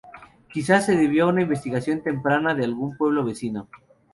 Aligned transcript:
Quizás 0.51 0.87
se 0.87 0.95
debió 0.97 1.25
a 1.25 1.27
una 1.27 1.43
invasión 1.43 2.01
temprana 2.01 2.55
de 2.55 2.63
algún 2.65 2.97
pueblo 2.97 3.23
vecino. 3.23 3.69